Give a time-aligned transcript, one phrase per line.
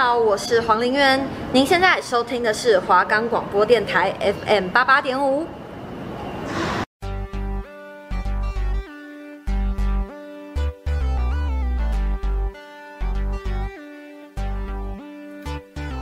[0.00, 1.20] 好，我是黄玲渊。
[1.52, 4.14] 您现在收听的是华冈广播电台
[4.46, 5.44] FM 八八点五。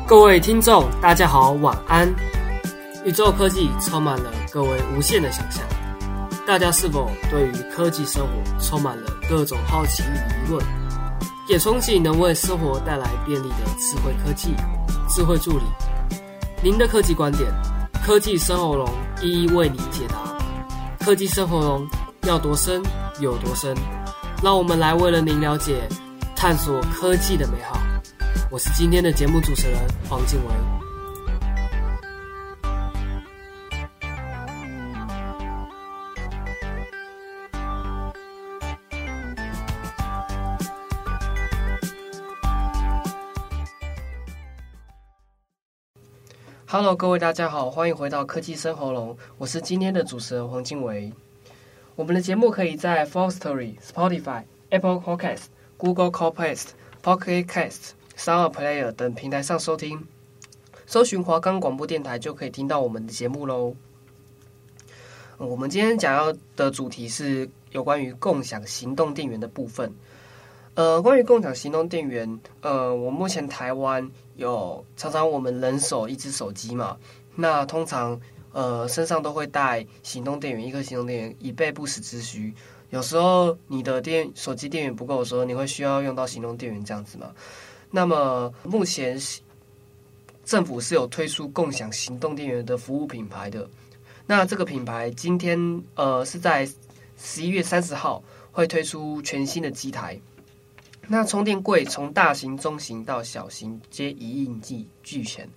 [0.06, 2.14] 各位听众，大家好，晚安。
[3.02, 5.64] 宇宙科技充满了各位无限的想象，
[6.46, 10.85] 大家是否对于科技生活充满了各种好奇与疑问？
[11.48, 14.54] 也憧憬能为生活带来便利的智慧科技、
[15.08, 15.64] 智慧助理。
[16.62, 17.48] 您的科技观点，
[18.04, 18.88] 科技生活龙
[19.22, 20.16] 一一为您解答。
[21.04, 21.86] 科技生活龙
[22.22, 22.82] 要多深
[23.20, 23.76] 有多深，
[24.42, 25.88] 让我们来为了您了解、
[26.34, 27.78] 探索科技的美好。
[28.50, 29.78] 我是今天的节目主持人
[30.08, 30.85] 黄静雯。
[46.68, 51.12] Hello，各位大家好，欢迎回到科技生活龙，我是今天的主持人黄静维。
[51.94, 55.44] 我们的节目可以在 f o r s t o r y、Spotify、Apple Podcast、
[55.76, 56.70] Google Podcast、
[57.04, 57.90] Pocket Cast。
[58.16, 60.04] Sound Player 等平台上收听，
[60.86, 63.76] 搜寻华冈广播电台就可以听到我们的节目喽。
[65.38, 69.94] 我们今天讲要的主题是有关于共享行动电源的部分。
[70.76, 74.06] 呃，关于共享行动电源，呃，我目前台湾
[74.36, 76.98] 有常常我们人手一只手机嘛，
[77.34, 78.20] 那通常
[78.52, 82.52] 呃身上都会带行动电源，一颗行动电源以备不时之需。
[82.90, 87.30] 有时候你的电手机电源不够的时候，你会需要用到行动电源这样子嘛。
[87.90, 89.18] 那么目前
[90.44, 93.66] 政府是有推出共享行动电源的服务品牌的。
[94.26, 96.68] 那这个品牌今天呃是在
[97.16, 98.22] 十一月三十号
[98.52, 100.20] 会推出全新的机台。
[101.08, 105.48] 那充电柜从大型、中型到小型皆一应俱俱全。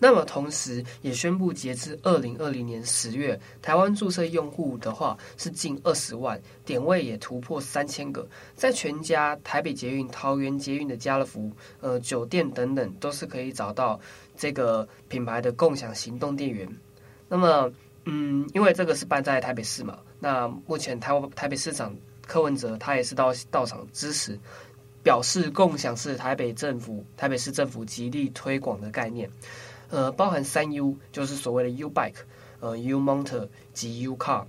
[0.00, 11.50] 那么同时也宣布，截至二零二零年十月，台湾注册用户的话是近二十万，点位也突破三千个，在全家、台北捷运、桃园捷运的家乐福、
[11.80, 13.98] 呃酒店等等，都是可以找到
[14.36, 16.68] 这个品牌的共享行动电源。
[17.28, 17.72] 那么，
[18.04, 21.92] 嗯，因为这个是办在台北市嘛，那目前台湾台北市长
[22.24, 24.38] 柯文哲他也是到到场支持，
[25.08, 29.30] 表示共享是台北政府台北市政府极力推广的概念。
[29.88, 32.12] 呃，包含三 U，就是所谓的 U Bike，
[32.60, 34.44] 呃，U Motor 及 U Car，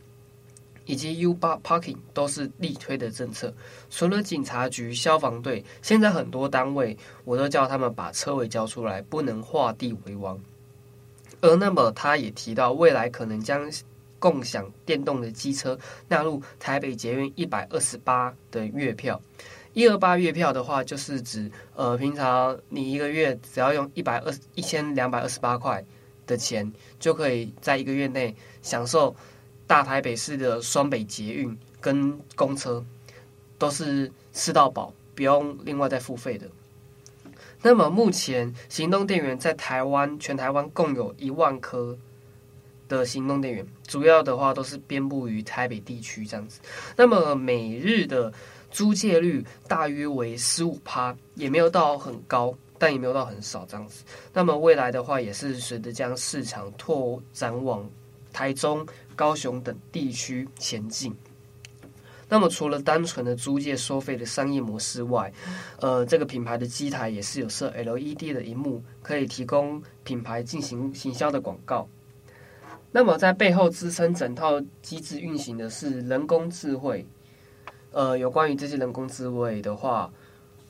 [0.84, 3.54] 以及 U Bar Parking 都是力推的政策。
[3.90, 10.38] 除了警察局、消防队，现在很多单位我都叫他们把车位交出来，不能画地为王。
[11.40, 13.72] 而那么他也提到，未来可能将
[14.20, 19.22] 共享电动的机车纳入台北捷运一百二十八的月票。
[19.74, 25.84] 一二八月票的话，就是指呃，平常你一个月只要用一百二一千两百二十八块
[26.26, 29.16] 的钱，就可以在一个月内享受
[29.68, 32.84] 大台北市的双北捷运跟公车，
[33.58, 36.48] 都是吃到饱，不用另外再付费的。
[37.62, 41.98] 那么目前行动电源在台湾全台湾共有一万颗
[42.90, 46.60] 的行动电源，主要的话都是遍布于台北地区这样子。
[46.98, 48.34] 那么每日的
[48.70, 54.04] 租借率大约为十五趴，也没有到很高，但也没有到很少这样子。
[54.34, 57.90] 那么未来的话，也是随着将市场拓展往
[58.34, 58.86] 台中、
[59.16, 61.16] 高雄等地区前进。
[62.32, 65.34] 那么除了单纯的租借收费的商业模式外，
[65.80, 71.88] 呃，这个品牌的机台也是有设 LED 的荧幕，可以提供品牌进行行销的广告。
[72.92, 77.06] 那么在背后支撑整套机制运行的是人工智慧。
[77.92, 80.12] 呃，有关于这些人工智慧的话，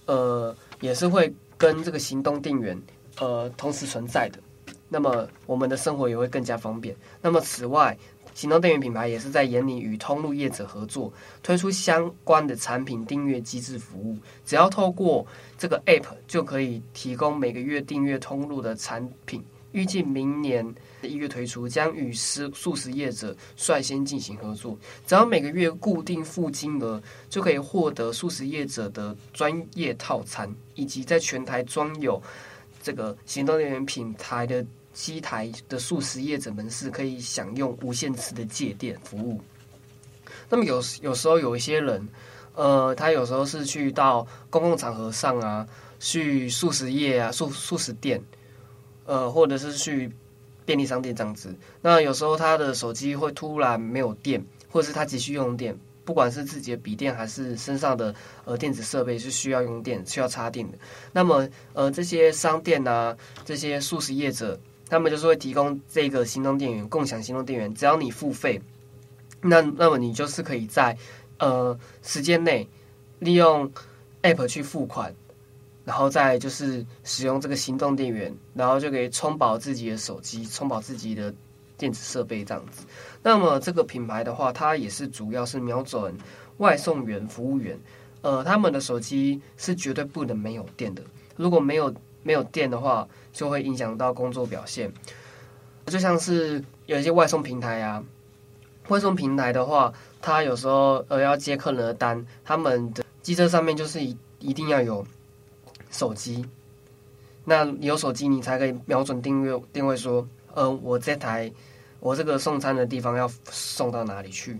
[0.05, 2.81] 呃，也是会跟这个行动电源
[3.19, 4.39] 呃同时存在的。
[4.87, 6.95] 那么我们的生活也会更加方便。
[7.21, 7.97] 那么此外，
[8.33, 11.11] 行动电源品牌也是在研拟与通路业者合作，
[11.43, 14.17] 推出相关的产品订阅机制服务。
[14.45, 19.43] 只要透过这个 App 就可以提供每个月订阅通路的产品。
[19.71, 20.65] 预计明年
[21.01, 24.77] 一月推出，将与食素食业者率先进行合作。
[25.05, 32.21] 只要每个月固定付金额，就可以获得素食业者的专业套餐，以及在全台装有
[32.81, 39.39] 这个行动电源品牌的机台的素食业者们是可以享用无限次的借电服务。
[40.49, 42.07] 那么有有时候有一些人，
[42.55, 45.67] 呃，他有时候是去到公共场合上啊，
[45.99, 48.19] 去素食业啊，素素食店。
[49.09, 50.11] 呃，或者是去
[50.65, 51.51] 便利商店这样子，
[51.81, 55.75] 那有时候他的手机会突然没有电，或者是他急需用电，
[56.05, 58.13] 不管是自己的笔电还是身上的
[58.45, 60.77] 呃电子设备是需要用电、需要插电的。
[61.11, 68.61] 那么呃这些商店啊，这些素食业者，他们就是会提供这个行动电源、共享行动电源，只要你付费，
[69.41, 70.95] 那那么你就是可以在
[71.39, 72.67] 呃时间内
[73.17, 73.71] 利用
[74.21, 75.15] App 去付款。
[75.85, 81.33] 然后再就是使用这个行动电源，然后就可以充饱自己的手机，充饱自己的
[81.77, 82.85] 电子设备这样子。
[83.23, 86.15] 那么这个品牌的话，它也是主要是瞄准
[86.57, 87.79] 外送员、服务员。
[88.21, 91.01] 呃，他们的手机是绝对不能没有电的。
[91.37, 94.91] 如果没有没有电的话，就会影响到工作表现。
[95.85, 98.03] 就像是有一些外送平台啊，
[98.89, 105.07] 外送平台的话，它有时候呃要接客人的单，他们的机车上面就是一一定要有。
[105.89, 106.45] 手机，
[107.45, 111.51] 那有手机，你才可以瞄准定位定位说，呃，我这台
[111.99, 114.59] 我这个送餐的地方要送到哪里去？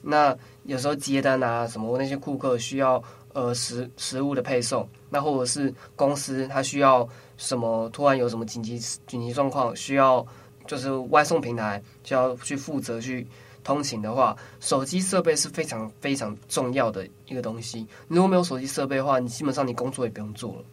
[0.00, 3.02] 那有时候接单啊什么，那些顾客需要
[3.32, 10.24] 呃食食物的配送，那或者是公司它需要什么，突然有什么紧急紧急状况，需要
[10.66, 13.26] 就是外送平台就要去负责去
[13.68, 17.86] 通勤的话，手机设备是非常非常重要的一个东西。
[18.08, 20.64] 如果没有手机设备的话，你基本上你工作也不用做了。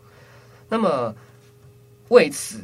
[0.69, 1.13] 那么
[2.07, 2.61] 为此，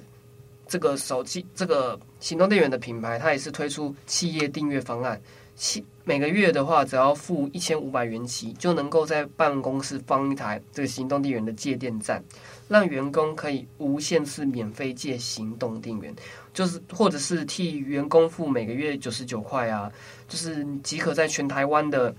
[0.69, 5.21] 这个手机这个行动电源的品牌，它也是推出企业订阅方案。
[5.57, 12.23] 七每个月的话，只要付一千五百元起，就能够在办公室放一台这个行动电源的借电站，
[12.71, 16.15] 让员工可以无限次免费借行动电源。
[16.53, 19.91] 就是，或者是替员工付每个月九十九块啊，
[20.29, 22.15] 就是即可在全台湾的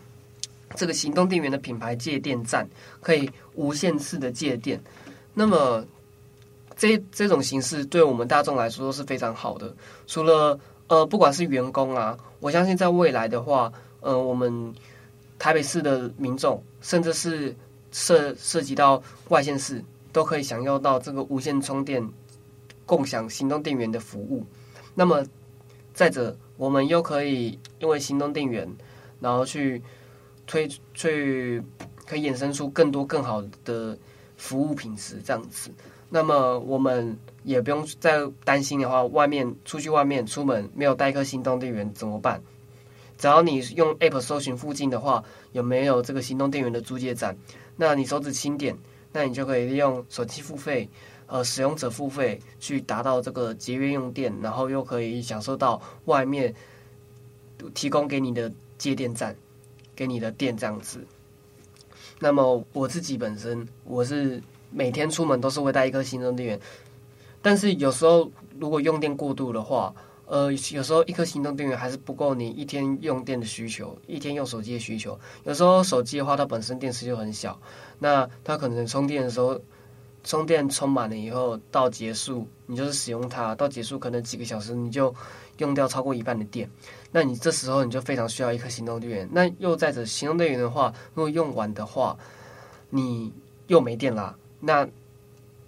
[0.75, 2.69] 这个行动电源的品牌借电站，
[3.01, 4.79] 可以无限次的借电。
[5.33, 5.83] 那么，
[6.77, 9.75] 这这种形式对我们大众来说都是非常好的。
[10.07, 14.75] 除了呃，不管是员工啊，我相信在未来的话，呃，我们
[15.39, 17.57] 台北市的民众，甚至是
[17.93, 22.09] 涉涉及到外县市，都可以享用到这个无线充电。
[22.85, 24.45] 共享行动电源的服务，
[24.95, 25.25] 那么
[25.95, 28.69] 再者，我们又可以因为行动电源，
[29.21, 29.81] 然后去
[30.47, 31.63] 推去
[32.05, 33.97] 可以衍生出更多更好的
[34.37, 35.71] 服务品质，这样子。
[36.11, 42.43] 那么我们也不用再担心的话，外面出去外面出门没有带一颗行动电源怎么办？
[43.17, 45.23] 只要你用 App 搜寻附近的话，
[45.53, 47.39] 有没有这个行动电源的租借站？
[47.77, 48.77] 那你手指轻点，
[49.13, 50.89] 那你就可以利用手机付费。
[51.27, 56.55] 呃，使用者付费去达到这个节约用电，然后又可以享受到外面
[57.73, 59.35] 提供给你的接电站
[59.97, 61.03] 给你的电这样子。
[62.19, 66.61] 那么我自己本身，我是每天出门都是会带一颗行动电源，
[67.41, 68.31] 但是有时候
[68.61, 69.95] 如果用电过度的话，
[70.33, 75.19] 呃，有时候一颗行动电源还是不够你一天用电的需求，一天用手机的需求。
[75.45, 77.61] 有时候手机的话，它本身电池就很小，
[77.99, 79.61] 那它可能充电的时候。
[80.25, 85.13] 充电充满了以后，到结束你就是使用它，到结束可能几个小时你就
[85.59, 86.71] 用掉超过一半的电，
[87.11, 89.29] 那你这时候你就非常需要一颗行动电源。
[89.33, 92.17] 那又再者，行动电源的话，如果用完的话，
[92.89, 93.33] 你
[93.67, 94.37] 又没电啦。
[94.61, 94.89] 那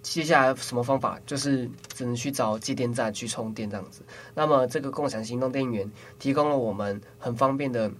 [0.05, 1.19] 接下来什么方法？
[1.25, 4.01] 就是只能去找接电站去充电这样子。
[4.33, 7.91] 那么这个共享行动电源提供了我们很方便的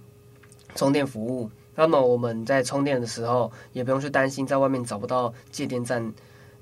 [0.74, 1.50] 充电服务。
[1.74, 6.12] 那么我们在充电的时候也不用去担心在外面找不到接电站。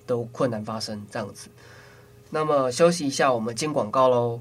[0.07, 1.49] 都困难发生这样子，
[2.29, 4.39] 那么休息一下，我们进广告喽。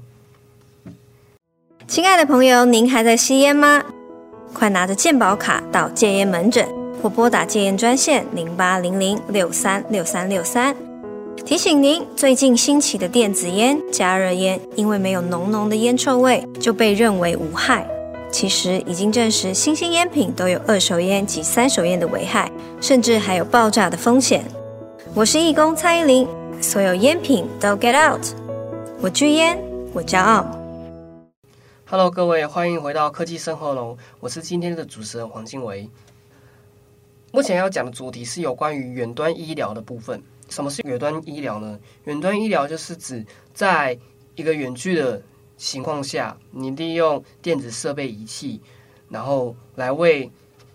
[1.86, 3.82] 亲爱的朋友，您还在吸烟吗？
[4.52, 6.68] 快拿着健保卡到戒烟门诊
[7.00, 10.76] 或拨打戒烟专线零八零零六三六三六三。
[11.42, 17.86] 提醒您，最近兴起的电子烟、加热烟，因为没有浓浓的烟臭味，就被认为无害。
[18.30, 22.50] 其实已经证实，新兴烟品都有二手烟及三手烟的危害，
[22.80, 24.44] 甚至还有爆炸的风险。
[25.14, 26.26] 我是义工蔡依林，
[26.62, 28.24] 所有烟品都 get out，
[29.00, 29.58] 我拒烟，
[29.92, 30.46] 我骄傲。
[31.84, 35.90] Hello，各位，欢迎回到科技生活龙，我是今天的主持人黄经纬。
[37.30, 40.22] 目前要讲的主题是有关于远端医疗的部分。
[40.48, 41.78] 什么是远端医疗呢？
[42.04, 43.98] 远端医疗就是指在
[44.34, 45.22] 一个远距的
[45.56, 48.60] 情况下，你利用电子设备仪器，
[49.08, 50.30] 然后来为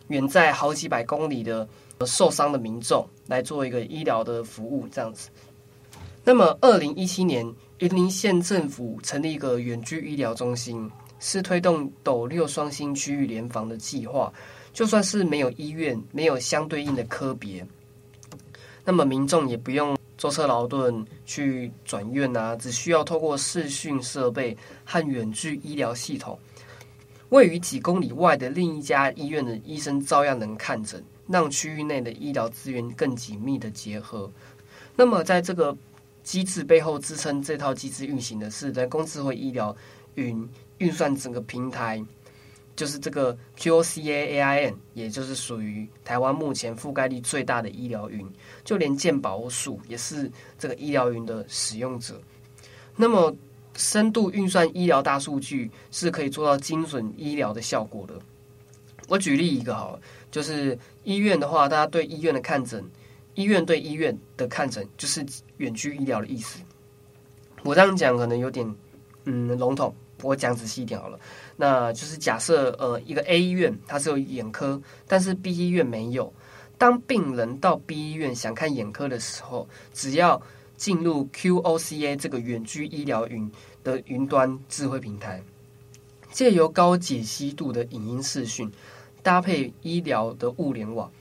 [0.08, 1.68] 远在好几百公里的
[2.06, 5.30] 受伤的民众来做一个医疗的服务，这样子。
[6.24, 7.46] 那么，二零一七年，
[7.80, 14.32] 云林县政府成立一个远距医疗中心，是推动斗六双星区域联防的计划。
[14.72, 17.66] 就算是没有医院，没有相对应的科别，
[18.90, 26.40] 那么民众也不用舟车劳顿去转院啊，只需要透过视讯设备和远距医疗系统，
[27.30, 34.28] 位于几公里外的另一家医院的医生照样能看诊，让区域内的医疗资源更紧密的结合。
[34.96, 35.78] 那么，在这个
[36.24, 39.74] 机制背后支撑这套机制运行的是人工智慧医疗
[40.16, 42.04] 云运算整个平台，
[42.80, 48.26] 就是这个 QOCA AIN，也就是属于台湾目前覆盖率最大的医疗云。
[48.64, 52.22] 就连健保署也是这个医疗云的使用者。
[52.96, 53.36] 那么，
[53.76, 58.14] 深度运算医疗大数据是可以做到精准医疗的效果的。
[59.10, 62.82] 我举例一个好了，就是医院的话，大家对医院的看诊，
[63.36, 65.26] 医院对医院的看诊就是
[65.58, 66.62] 远距医疗的意思。
[67.64, 68.74] 我这样讲可能有点
[69.26, 71.20] 嗯笼统，我讲仔细一点好了。
[71.58, 76.34] 那就是假设呃一个 A 医院它是有眼科，但是 B 医院没有。
[76.78, 80.42] 当病人到 B 医院想看眼科的时候，只要
[80.78, 83.52] 进入 QOCA 这个远距医疗云
[83.84, 85.44] 的云端智慧平台，
[86.32, 88.72] 借由高解析度的影音视讯，
[89.22, 91.12] 搭配医疗的物联网，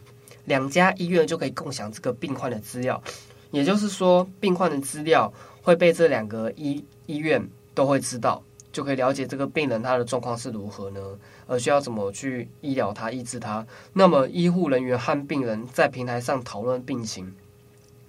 [0.45, 3.03] 两家医院就可以共享这个病患的资料。
[3.51, 8.41] 也就是说，病患的资料会被这两个医医院都会知道，
[8.79, 11.01] 就可以了解这个病人他的状况是如何呢？
[11.49, 13.67] 而需要怎么去医疗他、医治他？
[13.93, 17.35] 那么医护人员和病人在平台上讨论病情，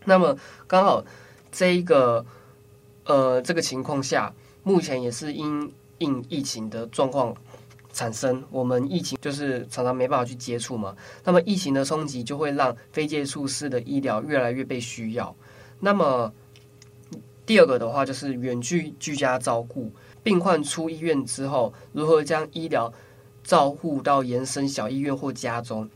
[0.05, 1.03] 那么刚好。
[1.51, 2.23] 这一个
[3.05, 7.35] 呃，这个情况下，目前也是因应疫情的状况
[7.91, 10.95] 产生，我们疫情就是常常没办法去接触嘛。
[11.23, 15.35] 那么疫情的冲击就会让非接触式的医疗越来越被需要。
[15.79, 16.31] 那么
[17.47, 19.91] 第二个的话就是远距居家照顾，
[20.29, 22.93] 病患出医院之后，如何将医疗
[23.43, 25.89] 照护到延伸小医院或家中，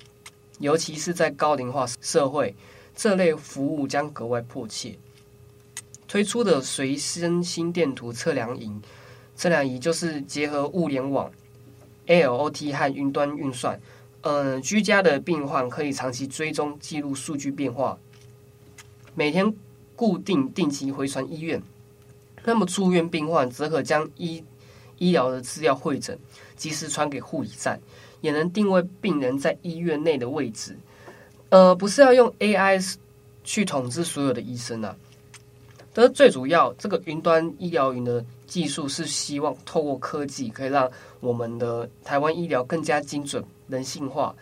[0.57, 2.55] 尤其是在高龄化社会，
[2.95, 4.97] 这类服务将格外迫切。
[6.07, 8.71] 推出的随身心电图测量仪，
[9.35, 11.31] 测量仪就是结合物联网、
[12.07, 13.79] AIoT 和云端运算。
[14.21, 17.99] 嗯，居家的病患可以长期追踪记录数据变化，
[19.13, 19.53] 每天
[19.95, 21.61] 固定定期回传医院。
[22.45, 24.43] 那么住院病患则可将医
[24.97, 26.17] 医疗的资料会诊，
[26.55, 27.79] 及时传给护理站，
[28.21, 30.77] 也能定位病人在医院内的位置。
[31.50, 32.95] 呃，不是要用 AI
[33.43, 34.95] 去统治所有的医生啊。
[35.93, 44.35] 但是最主要，这个云端医疗云的技术是希望透过科技，可以让我们的台湾医疗更加精准、人性化，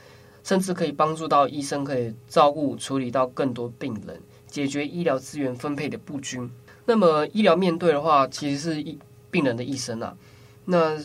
[0.43, 4.17] 甚至可以帮助到医生可以照顾、处理到更多病人，
[4.47, 6.49] 解决医疗资源分配的不均。
[6.85, 8.97] 那么医疗面对的话，其实是一
[9.29, 10.15] 病人的一生啊。
[10.65, 10.97] 那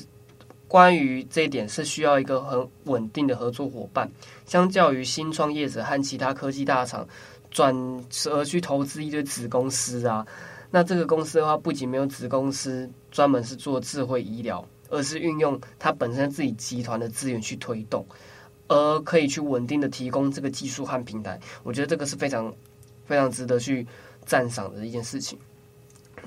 [0.69, 4.11] 关于这一点，是需要一个很稳定的合作伙伴。
[4.47, 7.07] 相较于新创业者和其他科技大厂。
[7.49, 7.75] 转
[8.27, 10.27] 而去投资一堆子公司啊，
[10.71, 18.05] 那这个公司的话，不仅没有子公司专门是做智慧医疗，而是运用它本身自己集团的资源去推动，
[18.69, 21.41] 而可以去稳定的提供这个技术和平台。
[21.63, 22.53] 我觉得这个是非常
[23.07, 23.87] 非常值得去
[24.27, 25.39] 赞赏的一件事情。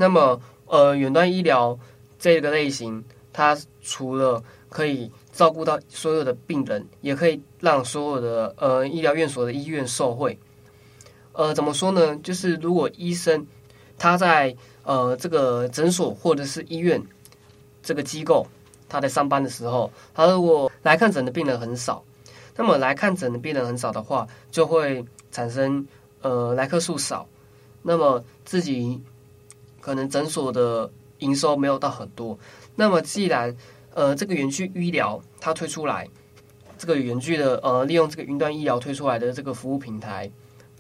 [0.01, 1.77] 那么，呃，远端医疗
[2.18, 3.03] 这个类型，
[3.34, 10.39] 它除了可以照顾到所有的病人，也可以让所有的呃医疗院所的医院受惠。
[11.34, 12.15] 呃，怎么说呢？
[12.24, 13.46] 就是如果医生
[13.98, 17.03] 他在呃这个诊所或者是医院
[17.84, 18.48] 这个机构
[18.88, 22.01] 他在上班的时候，他如果来看诊的病人很少，
[22.56, 25.86] 那么来看诊的病人很少的话，就会产生
[26.22, 27.27] 呃来客数少，
[27.82, 29.01] 那么自己
[29.79, 32.38] 可能诊所的营收没有到很多。
[32.75, 33.55] 那么既然
[33.93, 36.07] 呃这个远距医疗它推出来，
[36.77, 40.31] 这个远距的呃利用这个云端医疗推出来的这个服务平台。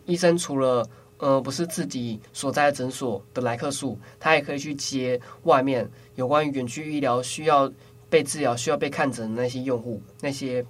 [0.05, 0.87] 医生除了
[1.17, 7.71] 呃不是自己所在诊所的来客数，他也可以去接外面有关于远距医疗需要
[8.09, 10.65] 被治疗、需要被看诊的那些用户、那些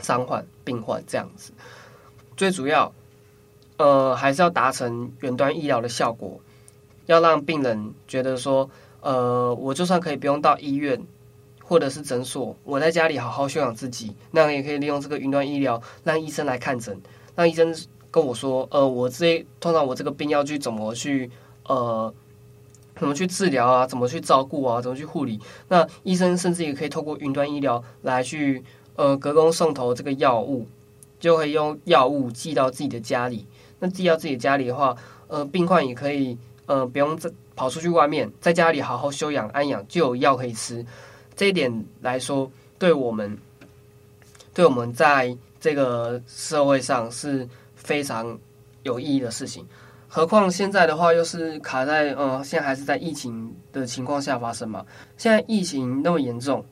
[0.00, 1.52] 伤患、病患这样子。
[2.36, 2.92] 最主要
[3.76, 6.40] 呃还是要达成远端医疗的效果，
[7.12, 8.68] 要让病人觉得说
[9.00, 11.00] 呃我就算可以不用到医院
[11.62, 17.00] 或者是诊所，我在家里好好休养自己，那也可以利用这个云端医疗让医生来看诊，
[17.34, 17.74] 让医生。
[18.12, 21.30] 跟我说，呃，我这通常我这个病要去怎么去，
[21.68, 22.12] 呃，
[22.96, 23.86] 怎么去治疗啊？
[23.86, 24.82] 怎么去照顾啊？
[24.82, 25.38] 怎么去护理？
[25.68, 28.64] 那医生甚至也可以透过云端医疗来去，
[28.96, 30.66] 呃，隔空送投这个药物，
[31.20, 33.46] 就可以用药物寄到自己的家里。
[33.78, 34.96] 那寄到自己家里的话，
[35.28, 36.36] 呃，病患也可以，
[36.70, 40.86] 呃，不用再跑出去外面，在家里好好休养安养，就有药可以吃。
[41.34, 43.36] 这一点来说，对我们，
[44.54, 47.48] 对我们在这个社会上是。
[47.82, 48.38] 非常
[48.82, 49.66] 有意义的事情，
[50.06, 54.84] 何况现在的话又是卡在呃，现在还是在疫情的情况下发生嘛。
[55.16, 56.62] 现在疫情那么严重，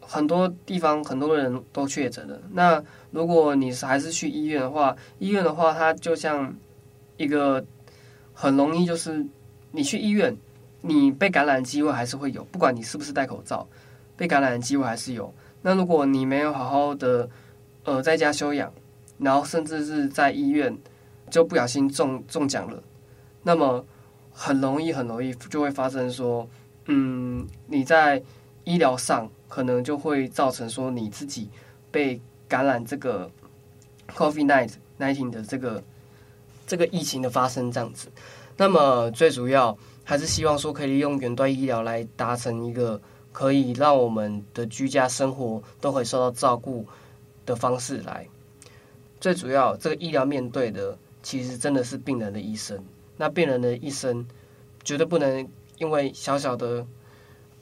[0.00, 2.36] 很多地方很多人都确诊了。
[2.50, 6.52] 那如果你是还是去医院的话，医院的话，它就像
[7.16, 7.64] 一个
[8.34, 9.24] 很容易，就是
[9.70, 10.36] 你去医院，
[10.80, 13.66] 你被感染的机会还是会有，不管你是不是戴口罩，
[14.16, 15.32] 被感染的机会还是有。
[15.62, 17.28] 那如果你没有好好的
[17.84, 18.72] 呃在家休养，
[19.18, 20.76] 然后甚至是在医院
[21.30, 22.82] 就不小心中中奖了，
[23.42, 23.84] 那么
[24.32, 26.48] 很容易很容易就会发生说，
[26.86, 28.22] 嗯，你在
[28.64, 31.50] 医疗上可能就会造成说你自己
[31.90, 33.30] 被感染这个
[34.14, 35.82] COVID-19 的这个
[36.66, 38.08] 这个疫情的发生这样子。
[38.58, 43.00] 那么最主要还是希望说可以利用远端医疗来达成一个。
[43.30, 46.84] 可以让我们的居家生活都可以受到照顾
[47.46, 48.26] 的方式来。
[49.20, 52.82] 最主要，这个医疗面对的其实真的是病人的一生。
[53.16, 54.26] 那病人的一生
[54.82, 56.84] 绝对不能因为小小的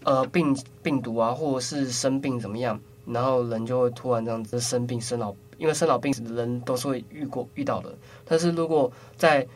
[0.05, 5.35] 呃病病毒啊，或者是生病怎么样，然后人就会突然这样子生病生老。
[5.59, 7.93] 因为生老病死的人都是会遇过遇到的。
[8.25, 9.47] 但是如果在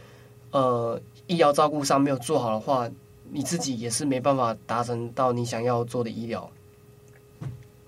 [0.51, 1.01] 呃
[1.31, 2.91] 医疗照顾上没有做好的话，
[3.31, 6.51] 你自己也是没办法达成到你想要做的医疗。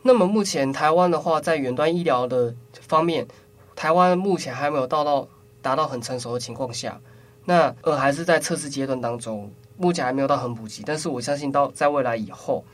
[0.01, 3.27] 那么目前台湾的话，在远端医疗的方面，
[3.75, 5.27] 台湾目前还没有到到
[5.61, 7.01] 达到很成熟的情况下，
[7.45, 10.85] 那呃还是在测试阶段当中，目前还没有到很普及。
[10.87, 12.65] 但是我相信到在未来以后，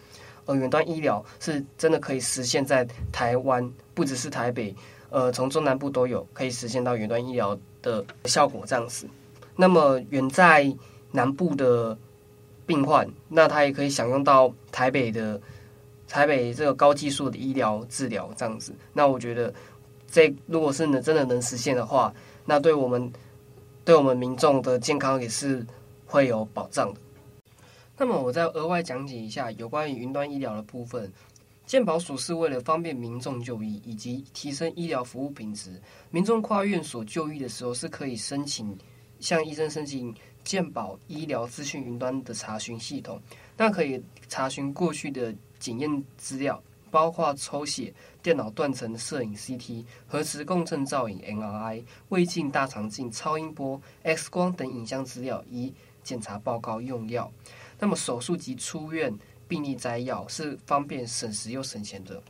[0.45, 4.77] 呃远端医疗是真的可以实现，在台湾不只是台北，
[5.09, 9.09] 呃从中南部都有可以实现到远端医疗的效果这样子。
[9.59, 10.75] 那么远在
[11.11, 11.99] 南部的。
[12.69, 15.41] 病患，那他也可以享用到台北的
[16.07, 18.75] 台北这个高技术的医疗治疗这样子。
[18.93, 19.51] 那我觉得，
[20.07, 22.13] 这如果是能真的能实现的话，
[22.45, 23.11] 那对我们
[23.87, 25.67] 对我们民众的健康也是
[26.05, 27.01] 会有保障的。
[27.97, 31.11] 那么我再额外讲解一下有关于云端医疗的部分。
[31.65, 38.77] 健保署是为了方便民众就医以及提升医疗服务品质，民众跨院所就医的时候是可以申请
[39.21, 40.15] 向医生申请。
[40.45, 43.21] 健保医疗资讯云端的查询系统，
[43.55, 57.31] 那可以查询过去的检验资料，包括抽血、电脑断层摄影 CT、核磁共振造影 MRI、胃镜、大肠镜、超音波、X 光等影像资料，以检查报告用药。
[57.79, 59.13] 那么手术及出院
[59.47, 62.23] 病历摘要是方便省时又省钱的。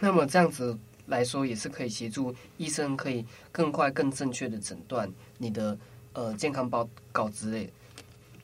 [0.00, 5.76] 那么这样子来说，也是可以协助医生可以更快、更正确的诊断你的。
[6.14, 7.72] 呃，健康报告之类。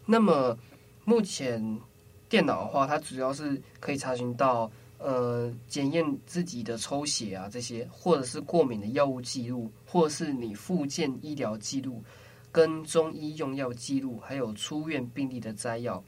[0.07, 0.57] 那么
[1.05, 1.81] 目前
[2.29, 12.03] 电脑的话，它主要是可以查询到呃检验自己的抽血啊这些，或者是过敏的药物记录，或是你复健医疗记录、
[12.51, 16.03] 跟中医用药记录，还有出院病历的摘要。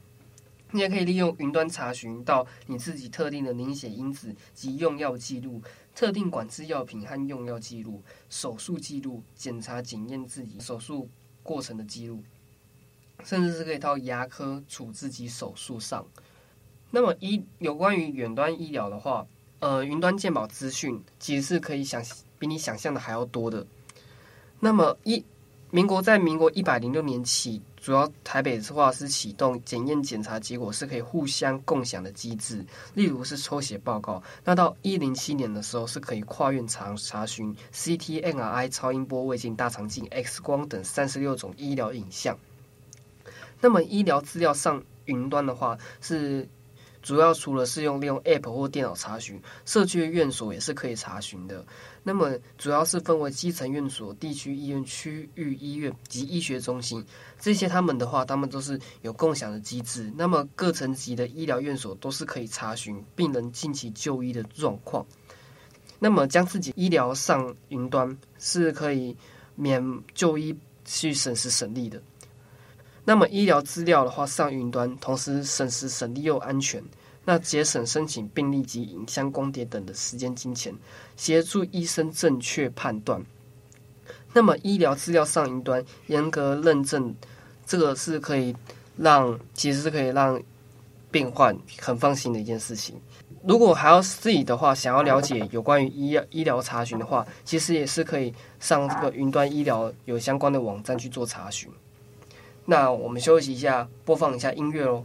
[0.73, 5.61] 你也可以利用云端查询到你自己特定的凝血因子及用药记录、
[5.95, 11.09] 特定管制药品和用药记录、手术记录、检查检验自己手术。
[11.43, 12.23] 过程的记录，
[13.25, 16.05] 甚至是可以到牙科处置及手术上。
[16.91, 19.27] 那么，医有关于远端医疗的话，
[19.61, 22.03] 呃，云端鉴宝资讯其实是可以想
[22.39, 23.67] 比你想象的还要多的。
[24.59, 25.25] 那么，一
[25.71, 32.65] 民国在民国一百零六年起，主要台北的话是启动检验检查结果是可以互相共享的机制，
[32.95, 34.23] 例如是抽血报告。
[34.45, 42.39] 那到一零七年的时候，是可以跨院查查询 CT、MRI、超音波、胃镜、大肠镜、X 光等三十六种医疗影像。
[43.61, 46.49] 那么医疗资料上云端的话是。
[47.03, 51.65] 主要除了是用利用 App 或电脑查询，社区的院所也是可以查询的。
[52.03, 57.05] 那么主要是分为基层院所、地区医院、区域医院及医学中心
[57.39, 60.11] 这些，他们的话，他们都是有共享的机制。
[60.17, 65.05] 那么各层级的医疗院所都是可以查询病人近期就医的状况。
[65.99, 69.15] 那么将自己医疗上云端是可以
[69.55, 72.03] 免就医去省时省力的。
[73.05, 76.83] 那么医疗资料的话，上云端，同时省时省力又安全，
[77.31, 80.75] 那节省申请病历及影像光碟等的时间金钱，
[81.17, 83.25] 协助医生正确判断。
[84.33, 87.15] 那么医疗资料上云端严格认证，
[87.65, 88.53] 这个是可以
[88.97, 90.43] 让其实是可以让
[91.13, 93.01] 病患很放心的一件事情。
[93.45, 101.71] 如果还要自己的话，想要了解有关于医医疗查询的话，其实也是可以上这个云端医疗有相关的网站去做查询。
[102.67, 105.05] 那我们休息一下，播放一下音乐喽。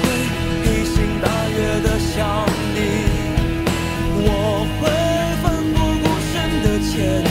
[1.01, 2.77] 星大月的想你，
[4.23, 4.29] 我
[4.77, 4.81] 会
[5.41, 7.30] 奋不顾身的前。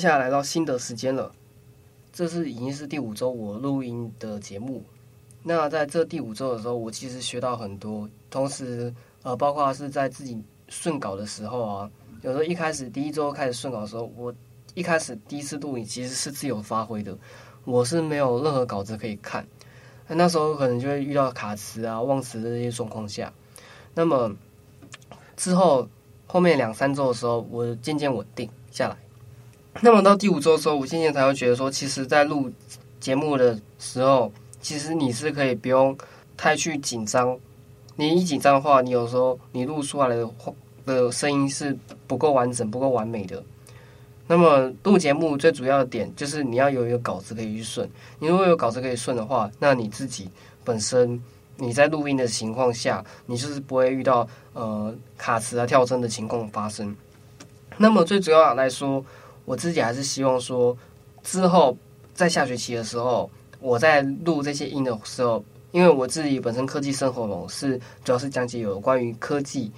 [0.00, 1.30] 接下来到心得时间了，
[2.10, 4.82] 这是已经是第五周我录音的节目。
[5.42, 11.90] 那在这第五周的时候，我其实学到很多，同时呃，包括是在自己顺稿的时候啊，
[12.22, 14.32] 有时候一开始第一周开始顺稿的时候，我
[14.72, 17.14] 一开始第一次录音其实是自由发挥的，
[17.66, 19.46] 我是没有任何稿子可以看，
[20.08, 23.30] 那时候可能就会遇到卡词啊、忘词的这些状况下，
[23.92, 24.34] 那么
[25.36, 25.86] 之后
[26.26, 28.96] 后面两三周的时候，我渐渐稳定下来。
[29.82, 32.50] 那么到第五周的时候，我渐渐才会觉得说，其实，在录
[32.98, 34.30] 节目的时候，
[34.60, 35.96] 其实你是可以不用
[36.36, 37.38] 太去紧张。
[37.94, 40.52] 你一紧张的话，你有时候你录出来的话
[40.84, 41.74] 的声音是
[42.08, 43.42] 不够完整、不够完美的。
[44.26, 47.88] 那么录节目最主要的点就是你要有一个稿子可以去顺。
[48.18, 50.28] 你如果有稿子可以顺的话，那你自己
[50.64, 51.22] 本身
[51.56, 56.94] 你在录音的情况下，你就是不会遇到呃卡词啊、跳针的情况发生。
[57.76, 59.02] 那么最主要来说。
[59.50, 60.76] 我自己还是希望说，
[61.24, 61.76] 之后
[62.14, 69.72] 在下学期的时候，我在录这些音的时候，因为我自己本身科技生活龙是主要是讲解有关于科技、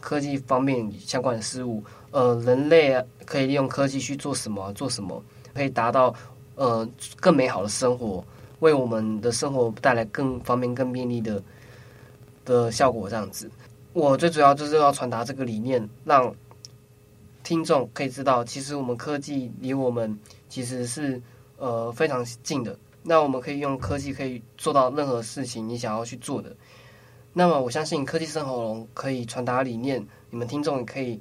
[0.00, 1.84] 科技方面相关的事物。
[2.10, 4.72] 呃，人类可以利用科技去做什么？
[4.72, 5.22] 做什么
[5.54, 6.12] 可以达到
[6.56, 6.84] 呃
[7.20, 8.24] 更美好的生活，
[8.58, 11.40] 为我们的生活带来更方便、更便利的
[12.44, 13.08] 的效果。
[13.08, 13.48] 这样子，
[13.92, 16.34] 我最主要就是要传达这个理念，让。
[17.42, 21.20] 听众可以知道，其实我们科技离我们其实是
[21.56, 22.78] 呃非常近的。
[23.02, 26.54] 那我们可以用科技可以做到任何事情你想要去做的。
[27.32, 31.20] 那么我相信科技生活龙可以传达理念，你们听众也可以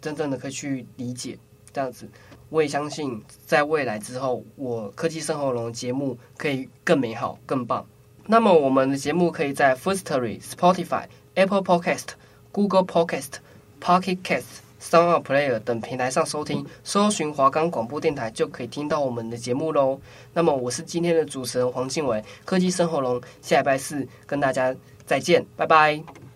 [0.00, 1.38] 真正的可以去理解
[1.72, 2.08] 这样子。
[2.48, 7.86] 我也相信在未来之后，我科技生活龙节目可以更美好、更棒。
[8.26, 12.08] 那么我们的节目可以在 Firstory、Spotify、Apple Podcast、
[12.50, 13.34] Google Podcast、
[13.80, 14.18] Pocket
[14.82, 15.22] 三号。
[15.22, 20.00] Player 等平台上收听，搜寻华冈广播电台就可以听到我们的节目喽。
[20.34, 24.74] 那么我是今天的主持人黄静伟，科技生活龙，下礼拜四跟大家
[25.06, 26.31] 再见，拜拜。